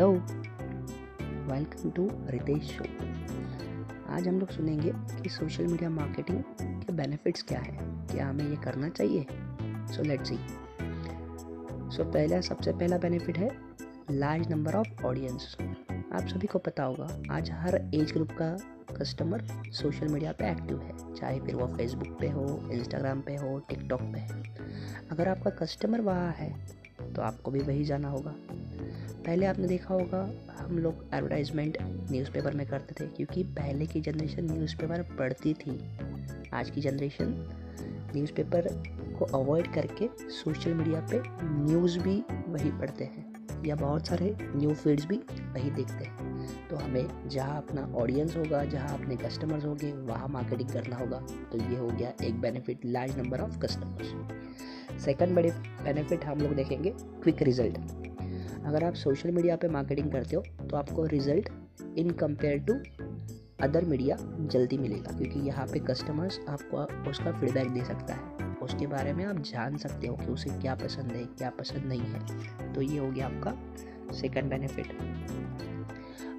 Hello 0.00 0.12
welcome 1.48 1.90
to 1.96 2.06
Ritesh 2.30 2.68
show 2.68 2.84
आज 4.14 4.28
हम 4.28 4.38
लोग 4.40 4.50
सुनेंगे 4.50 4.92
कि 5.22 5.28
सोशल 5.28 5.66
मीडिया 5.66 5.90
मार्केटिंग 5.90 6.38
के 6.60 6.92
बेनिफिट्स 6.92 7.42
क्या 7.42 7.58
है, 7.58 7.76
क्या 8.12 8.28
हमें 8.28 8.44
ये 8.44 8.56
करना 8.56 8.88
चाहिए? 8.88 9.26
सो 9.94 10.02
लेट्स 10.02 10.28
सी 10.28 10.36
सो 11.96 12.04
पहला, 12.04 12.40
सबसे 12.40 12.72
पहला 12.72 12.98
बेनिफिट 12.98 13.38
है 13.38 13.50
लार्ज 14.10 14.50
नंबर 14.50 14.74
ऑफ़ 14.74 15.04
ऑडियंस 15.06 15.56
आप 15.60 16.26
सभी 16.28 16.46
को 16.46 16.58
पता 16.58 16.84
होगा, 16.84 17.08
आज 17.30 17.50
हर 17.50 17.76
एज 17.94 18.12
ग्रुप 18.12 18.30
का 18.40 18.50
कस्टमर 18.96 19.46
सोशल 19.72 20.08
मीडिया 20.08 20.32
पे 20.32 20.50
एक्टिव 20.50 20.80
है, 20.80 21.14
चाहे 21.14 21.40
फिर 21.40 21.56
वो 21.56 21.66
फेसबुक 21.76 22.16
पे 22.20 22.30
हो 22.30 22.46
इंस्टाग्राम 22.72 23.20
पे 23.20 23.36
हो 23.36 23.58
टिकटॉक 23.68 24.02
पे 24.14 24.26
अगर 25.10 25.28
आपका 25.28 25.50
कस्टमर 25.60 26.00
वहाँ 26.00 26.32
है 26.32 26.52
तो 27.14 27.22
आपको 27.22 27.50
भी 27.50 27.60
वही 27.60 27.84
जाना 27.84 28.08
होगा। 28.08 28.34
पहले 29.26 29.46
आपने 29.46 29.66
देखा 29.68 29.94
होगा, 29.94 30.20
हम 30.58 30.78
लोग 30.78 31.04
एडवर्टाइजमेंट 31.14 31.76
न्यूज़पेपर 32.10 32.54
में 32.54 32.66
करते 32.66 32.94
थे, 32.94 33.08
क्योंकि 33.08 33.42
पहले 33.56 33.86
की 33.86 34.00
जनरेशन 34.00 34.50
न्यूज़पेपर 34.52 35.02
पढ़ती 35.18 35.52
थी। 35.54 35.78
आज 36.54 36.70
की 36.70 36.80
जनरेशन 36.80 37.34
न्यूज़पेपर 38.14 38.68
को 39.18 39.24
अवॉइड 39.38 39.72
करके 39.74 40.08
सोशल 40.30 40.74
मीडिया 40.74 41.00
पे 41.10 41.22
न्यूज़ 41.44 41.98
भी 41.98 42.16
वही 42.48 42.70
पढ़ते 42.70 43.04
हैं, 43.04 43.24
या 43.66 43.76
बहुत 43.76 44.06
सारे 44.06 44.36
न्यू 44.42 44.74
फीड्स 44.74 45.06
भी 45.06 45.16
वही 45.54 45.70
देखते 45.70 46.04
हैं। 46.04 46.28
तो 46.68 46.76
हमें 46.76 47.28
जहाँ 47.28 47.56
अपना 47.58 47.82
ऑडियंस 47.98 48.36
होगा, 48.36 48.64
जहाँ 48.64 48.98
अपने 48.98 49.16
कस्टमर्स 49.16 49.64
होंगे, 49.64 49.92
वहाँ 49.92 50.28
मार्केटिंग 50.28 50.68
करना 50.70 50.96
होगा 50.96 51.18
तो 51.52 51.58
ये 51.60 51.76
हो 51.76 51.88
गया 51.88 52.12
एक 52.24 52.40
benefit 52.40 52.86
large 52.86 53.18
number 53.18 53.40
of 53.40 53.58
customers 53.58 55.02
second 55.04 55.34
बड़े 55.36 55.50
बेनिफिट 55.84 56.24
हम 56.24 56.38
लोग 56.38 56.54
देखेंगे 56.54 56.94
क्विक 56.98 57.42
रिज़ल्ट 57.42 57.99
अगर 58.66 58.84
आप 58.84 58.94
सोशल 58.94 59.30
मीडिया 59.30 59.56
पे 59.56 59.68
मार्केटिंग 59.68 60.10
करते 60.12 60.36
हो 60.36 60.42
तो 60.62 60.76
आपको 60.76 61.04
result 61.06 61.48
in 61.98 62.10
compare 62.20 62.58
to 62.60 62.74
other 63.62 63.84
media 63.84 64.16
जल्दी 64.20 64.76
मिलेगा, 64.78 65.16
क्योंकि 65.18 65.40
यहाँ 65.40 65.66
पे 65.66 65.78
कस्टमर्स 65.80 66.38
आपको, 66.48 67.10
उसका 67.10 67.32
फीडबैक 67.40 67.70
दे 67.70 67.84
सकता 67.84 68.14
है। 68.14 68.48
उसके 68.62 68.86
बारे 68.86 69.12
में 69.12 69.24
आप 69.24 69.38
जान 69.42 69.76
सकते 69.76 70.06
हो 70.06 70.16
कि 70.16 70.26
उसे 70.26 70.50
क्या 70.60 70.74
पसंद 70.74 71.12
है, 71.12 71.24
क्या 71.28 71.50
पसंद 71.50 71.84
नहीं 71.84 72.00
है। 72.00 72.72
तो 72.74 72.82
ये 72.82 72.98
हो 72.98 73.10
गया 73.10 73.26
आपका 73.26 74.12
सेकंड 74.12 74.50
बेनिफिट 74.50 74.92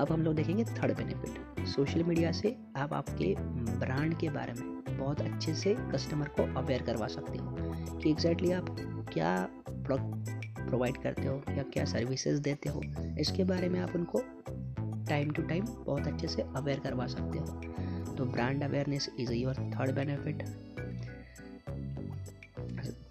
अब 0.00 0.12
हम 0.12 0.22
लोग 0.22 0.34
देखेंगे 0.34 0.64
थर्ड 0.64 0.96
बेनिफिट 0.96 1.66
सोशल 1.66 2.02
मीडिया 2.04 2.32
से 2.32 2.56
आप 2.76 2.92
आपके 2.92 3.34
ब्रांड 3.78 4.16
के 4.18 4.30
बारे 4.30 4.52
में 4.52 4.98
बहुत 4.98 5.20
अच्छे 5.20 5.54
से 5.54 5.74
कस्टमर 5.92 6.28
को 6.38 6.42
अवेयर 6.60 6.82
करवा 6.82 7.06
सकते 7.08 7.38
हो 7.38 7.56
कि 7.98 8.10
एग्जैक्टली 8.10 8.48
exactly 8.48 8.52
आप 8.54 9.10
क्या 9.12 9.36
प्रोडक्ट 9.68 10.37
प्रोवाइड 10.68 10.96
करते 11.02 11.26
हो 11.26 11.42
या 11.56 11.62
क्या 11.72 11.84
सर्विसेज़ 11.86 12.40
देते 12.42 12.68
हो, 12.68 12.82
इसके 13.20 13.44
बारे 13.44 13.68
में 13.68 13.80
आप 13.80 13.94
उनको 13.96 14.22
टाइम 15.08 15.30
टू 15.30 15.42
टाइम 15.44 15.64
बहुत 15.64 16.06
अच्छे 16.06 16.28
से 16.28 16.42
अवेयर 16.56 16.80
करवा 16.80 17.06
सकते 17.08 17.38
हो। 17.38 18.14
तो 18.14 18.24
brand 18.26 18.62
awareness 18.64 19.08
is 19.20 19.32
your 19.32 19.54
third 19.72 19.94
benefit 19.94 20.42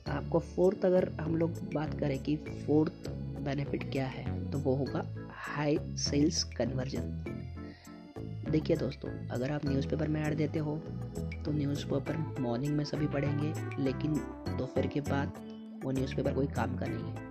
आपको 0.10 0.40
फोर्थ 0.40 0.86
अगर 0.86 1.10
हम 1.22 1.36
लोग 1.36 1.52
बात 1.74 2.00
करें 2.00 2.18
कि 2.24 2.36
फोर्थ 2.66 3.10
बेनिफिट 3.42 3.92
क्या 3.92 4.06
है 4.08 4.52
तो 4.52 4.60
वो 4.60 4.76
होगा 4.76 5.04
हाई 5.48 5.78
सेल्स 6.00 6.44
कन्वर्जन 6.58 7.24
देखिए 8.50 8.76
दोस्तों, 8.78 9.10
अगर 9.30 9.52
आप 9.52 9.66
न्यूज़पेपर 9.66 10.08
में 10.08 10.22
ऐड 10.22 10.36
देते 10.38 10.60
हो 10.60 10.76
तो 11.46 11.52
न्यूज़पेपर 11.52 12.18
मॉर्निंग 12.40 12.76
में 12.78 12.84
सभी 12.86 13.08
पढ़ेंगे, 13.08 13.54
लेकिन 13.84 14.14
दोपहर 14.50 14.88
के 14.88 15.02
बाद 15.04 15.34
वो 15.84 15.92
न्यूज़पेपर 15.92 16.34
कोई 16.34 16.48
काम 16.50 16.76
का 16.78 16.86
नहीं 16.86 17.12
है। 17.12 17.27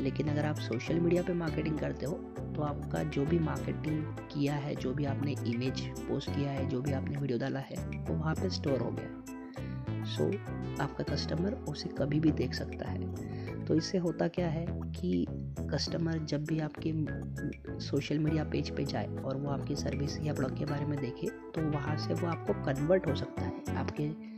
लेकिन 0.00 0.28
अगर 0.28 0.44
आप 0.44 0.56
सोशल 0.56 1.00
मीडिया 1.00 1.22
पे 1.22 1.32
मार्केटिंग 1.32 1.78
करते 1.78 2.06
हो 2.06 2.14
तो 2.56 2.62
आपका 2.62 3.02
जो 3.02 3.24
भी 3.24 3.38
मार्केटिंग 3.38 4.02
किया 4.32 4.54
है 4.54 4.74
जो 4.74 4.92
भी 4.94 5.04
आपने 5.04 5.34
इमेज 5.46 5.80
पोस्ट 5.98 6.30
किया 6.30 6.50
है 6.50 6.68
जो 6.68 6.80
भी 6.82 6.92
आपने 6.92 7.16
वीडियो 7.16 7.38
डाला 7.38 7.60
है 7.60 7.76
वो 7.76 8.14
वहाँ 8.14 8.34
पे 8.34 8.50
स्टोर 8.50 8.80
हो 8.80 8.90
गया। 8.90 10.04
सो 10.04 10.24
so, 10.24 10.80
आपका 10.80 11.04
कस्टमर 11.04 11.54
उसे 11.68 11.88
कभी 11.88 12.20
भी 12.20 12.30
देख 12.32 12.54
सकता 12.54 12.90
है। 12.90 13.64
तो 13.64 13.74
इससे 13.74 13.98
होता 13.98 14.28
क्या 14.28 14.48
है 14.48 14.66
कि 14.70 15.26
कस्टमर 15.70 16.18
जब 16.18 16.44
भी 16.44 16.58
आपके 16.60 16.92
सोशल 17.80 18.18
मीडिया 18.18 18.44
पेज 18.44 18.70
पे 18.70 18.84
जाए 18.84 19.06
और 19.06 19.36
वो 19.36 19.50
आपकी 19.50 19.76
सर्विस 19.76 20.18
या 20.20 20.34
प्रोडक्ट 20.34 20.58
के 20.58 20.64
बारे 20.64 20.86
में 20.86 20.98
देखे 21.00 21.28
तो 21.54 21.70
वहाँ 21.70 21.96
से 21.96 22.14
वो 22.14 22.26
आपको 22.26 22.52
कन्वर्ट 22.64 23.06
हो 23.06 23.14
सकता 23.14 23.42
है। 23.42 23.76
आपके 23.76 24.37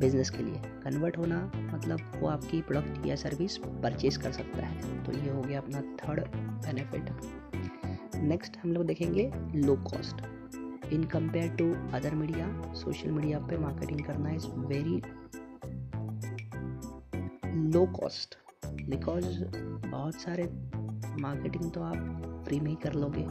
बिज़नेस 0.00 0.30
के 0.30 0.42
लिए। 0.42 0.60
कन्वर्ट 0.84 1.18
होना 1.18 1.38
मतलब 1.74 2.12
वो 2.16 2.28
आपकी 2.28 2.60
प्रोडक्ट 2.62 3.06
या 3.06 3.16
सर्विस 3.16 3.56
परचेज 3.56 4.16
कर 4.16 4.32
सकता 4.32 4.66
है। 4.66 5.02
तो 5.04 5.12
ये 5.12 5.30
हो 5.30 5.42
गया 5.42 5.60
अपना 5.60 5.80
थर्ड 5.98 6.20
बेनिफिट 6.66 7.10
नेक्स्ट 8.22 8.56
हम 8.56 8.72
लोग 8.72 8.84
देखेंगे 8.86 9.30
low 9.56 9.76
cost 9.84 10.22
in 10.92 11.04
compare 11.04 11.54
to 11.56 11.70
other 11.96 12.14
media 12.14 12.46
social 12.74 13.10
media 13.10 13.38
पे 13.40 13.58
मार्केटिंग 13.58 14.04
करना 14.04 14.30
is 14.30 14.46
very 14.68 15.02
low 17.72 17.84
cost 18.00 18.36
because 18.84 19.26
बहुत 19.86 20.14
सारे 20.14 20.44
मार्केटिंग 21.20 21.70
तो 21.70 21.82
आप 21.82 22.42
फ्री 22.46 22.60
में 22.60 22.70
ही 22.70 22.76
कर 22.82 22.94
लोगे। 22.94 23.26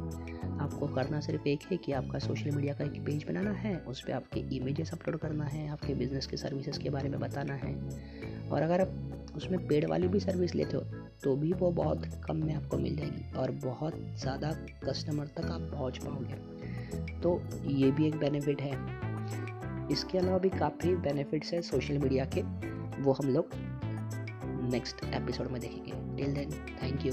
आपको 0.64 0.88
करना 0.88 1.20
सिर्फ़ 1.20 1.48
एक 1.48 1.64
है 1.72 1.78
कि 1.78 1.92
आपका 1.92 2.20
सोशल 2.20 2.52
मीडिया 2.52 2.74
का 2.74 2.84
एक 2.86 3.02
पेज 3.06 3.24
बनाना 3.28 3.52
है, 3.52 3.76
उस 3.78 4.02
पर 4.02 4.12
आपके 4.12 4.40
इमेजेस 4.56 4.92
अपलोड 4.94 5.18
करना 5.20 5.46
है, 5.46 5.68
आपके 5.70 5.94
बिज़नेस 5.94 6.28
के 6.28 6.38
सर्विसेज़ 6.38 6.80
के 6.80 6.90
बारे 6.90 7.10
में 7.10 7.20
बताना 7.20 7.54
है। 7.56 7.74
और 8.50 8.62
अगर 8.62 8.82
आप 8.82 9.34
उसमें 9.36 9.68
पेड 9.68 9.86
वाली 9.90 10.08
भी 10.08 10.20
सर्विस 10.20 10.56
लेते 10.56 10.78
हो 10.78 10.84
तो 11.24 11.36
भी 11.36 11.52
वो 11.54 11.70
बहुत 11.72 12.06
कम 12.26 12.38
में 12.38 12.54
आपको 12.56 12.78
मिल 12.78 12.96
जाएगी 12.96 13.38
और 13.38 13.52
बहुत 13.64 13.94
ज़्यादा 14.22 14.52
कस्टमर 14.84 15.28
तक 15.28 15.46
आप 15.46 15.62
पहुँच 15.72 15.98
पाओगे। 15.98 16.36
तो 17.22 17.42
ये 17.66 17.92
भी 17.92 18.08
एक 18.08 18.18
बेनिफिट 18.18 18.62
है। 18.62 18.72
इसके 19.92 20.18
अलावा 20.18 20.38
भी 20.38 20.50
काफ़ी 20.50 20.96
बेनिफिट्स 20.98 21.54
है 21.54 21.62
सोशल 21.62 21.98
मीडिया 21.98 22.26
के, 22.36 22.42
वो 23.04 23.12
हम 23.14 23.30
लोग 23.30 23.50
नेक्स्ट 24.72 25.04
एपिसोड 25.06 25.52
में 25.52 25.60
देखेंगे। 25.62 25.92
Till 26.18 26.34
then 26.34 26.52
thank 26.84 27.06
you 27.06 27.12